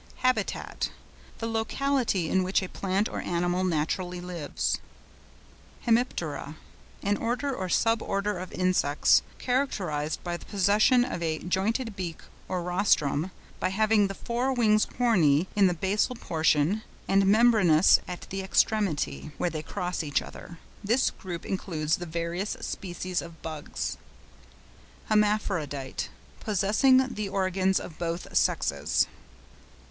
HABITAT.—The 0.23 1.45
locality 1.45 2.27
in 2.27 2.41
which 2.41 2.63
a 2.63 2.69
plant 2.69 3.07
or 3.07 3.21
animal 3.21 3.63
naturally 3.63 4.19
lives. 4.19 4.79
HEMIPTERA.—An 5.81 7.17
order 7.17 7.53
or 7.55 7.69
sub 7.69 8.01
order 8.01 8.39
of 8.39 8.51
insects, 8.51 9.21
characterised 9.37 10.23
by 10.23 10.37
the 10.37 10.45
possession 10.45 11.05
of 11.05 11.21
a 11.21 11.37
jointed 11.37 11.95
beak 11.95 12.21
or 12.47 12.63
rostrum, 12.63 13.25
and 13.25 13.31
by 13.59 13.69
having 13.69 14.07
the 14.07 14.15
fore 14.15 14.51
wings 14.55 14.87
horny 14.97 15.47
in 15.55 15.67
the 15.67 15.73
basal 15.75 16.15
portion 16.15 16.81
and 17.07 17.27
membranous 17.27 17.99
at 18.07 18.21
the 18.31 18.41
extremity, 18.41 19.29
where 19.37 19.51
they 19.51 19.61
cross 19.61 20.01
each 20.01 20.23
other. 20.23 20.57
This 20.83 21.11
group 21.11 21.45
includes 21.45 21.97
the 21.97 22.07
various 22.07 22.57
species 22.61 23.21
of 23.21 23.43
bugs. 23.43 23.97
HERMAPHRODITE.—Possessing 25.11 27.13
the 27.13 27.29
organs 27.29 27.79
of 27.79 27.99
both 27.99 28.35
sexes. 28.35 29.05